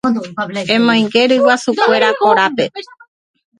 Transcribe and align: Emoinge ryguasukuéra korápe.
Emoinge 0.75 1.21
ryguasukuéra 1.31 2.09
korápe. 2.23 2.65